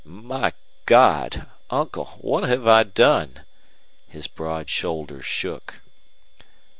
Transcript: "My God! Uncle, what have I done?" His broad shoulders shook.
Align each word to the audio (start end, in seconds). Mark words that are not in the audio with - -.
"My 0.03 0.53
God! 0.87 1.45
Uncle, 1.69 2.17
what 2.21 2.43
have 2.49 2.65
I 2.67 2.81
done?" 2.81 3.41
His 4.07 4.25
broad 4.25 4.67
shoulders 4.67 5.27
shook. 5.27 5.79